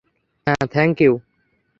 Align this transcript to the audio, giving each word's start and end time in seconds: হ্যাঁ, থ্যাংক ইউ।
হ্যাঁ, 0.47 0.65
থ্যাংক 0.67 0.95
ইউ। 1.01 1.13